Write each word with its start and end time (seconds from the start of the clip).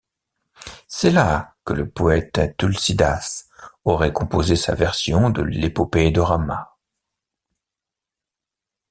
C'est 0.87 1.11
là 1.11 1.53
que 1.63 1.73
le 1.73 1.87
poète 1.87 2.41
Tulsîdâs 2.57 3.19
aurait 3.85 4.11
composé 4.11 4.55
sa 4.55 4.73
version 4.73 5.29
de 5.29 5.43
l'épopée 5.43 6.09
de 6.09 6.19
Rāma. 6.19 6.75